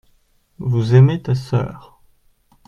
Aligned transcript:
Vous 0.57 0.95
aimez 0.95 1.21
ta 1.21 1.35
sœur. 1.35 2.01